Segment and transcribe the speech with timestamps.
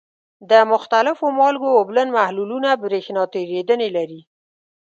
[0.49, 4.21] د مختلفو مالګو اوبلن محلولونه برېښنا تیریدنې لري.